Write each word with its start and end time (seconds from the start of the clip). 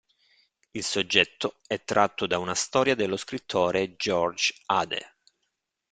Il 0.71 0.83
soggetto 0.83 1.57
è 1.67 1.83
tratto 1.83 2.25
da 2.25 2.39
una 2.39 2.55
storia 2.55 2.95
dello 2.95 3.17
scrittore 3.17 3.95
George 3.97 4.51
Ade. 4.65 5.17